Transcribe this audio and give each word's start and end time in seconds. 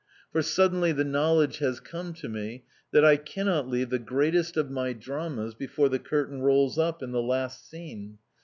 For 0.31 0.41
suddenly 0.41 0.91
the 0.93 1.03
knowledge 1.03 1.59
has 1.59 1.79
come 1.79 2.13
to 2.13 2.27
me 2.27 2.63
that 2.91 3.05
I 3.05 3.17
cannot 3.17 3.67
leave 3.69 3.91
the 3.91 3.99
greatest 3.99 4.57
of 4.57 4.71
my 4.71 4.93
dramas 4.93 5.53
before 5.53 5.89
the 5.89 5.99
curtain 5.99 6.41
rolls 6.41 6.79
up 6.79 7.03
in 7.03 7.11
the 7.11 7.21
last 7.21 7.69
scene. 7.69 8.17